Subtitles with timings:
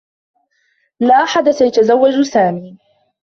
[0.99, 2.77] لا أحد سيتزوّج سامي.